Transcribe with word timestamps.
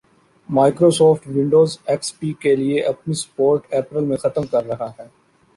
Microsoft, 0.49 1.23
Windows 1.35 1.71
XP 1.85 2.09
پی 2.19 2.29
کے 2.41 2.55
لئے 2.55 2.79
اپنی 2.91 3.13
سپورٹ 3.23 3.73
اپریل 3.79 4.05
میں 4.05 4.17
ختم 4.23 4.43
کررہا 4.51 4.89
ہے 4.89 5.07